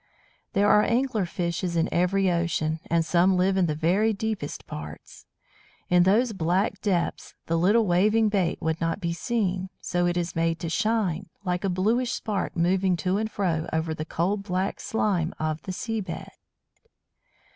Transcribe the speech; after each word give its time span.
There 0.53 0.67
are 0.67 0.81
Angler 0.81 1.27
fishes 1.27 1.75
in 1.75 1.87
every 1.93 2.31
ocean, 2.31 2.79
and 2.89 3.05
some 3.05 3.37
live 3.37 3.55
in 3.55 3.67
the 3.67 3.75
very 3.75 4.13
deepest 4.13 4.65
parts. 4.65 5.27
In 5.91 6.01
those 6.01 6.33
black 6.33 6.81
depths 6.81 7.35
the 7.45 7.55
little 7.55 7.85
waving 7.85 8.27
"bait" 8.29 8.59
would 8.63 8.81
not 8.81 8.99
be 8.99 9.13
seen. 9.13 9.69
So 9.79 10.07
it 10.07 10.17
is 10.17 10.35
made 10.35 10.57
to 10.61 10.69
shine, 10.69 11.29
like 11.45 11.63
a 11.63 11.69
bluish 11.69 12.13
spark 12.13 12.55
moving 12.55 12.97
to 12.97 13.17
and 13.19 13.29
fro 13.29 13.67
over 13.71 13.93
the 13.93 14.03
cold 14.03 14.41
black 14.41 14.79
slime 14.79 15.35
of 15.37 15.61
the 15.61 15.71
sea 15.71 16.01
bed. 16.01 16.31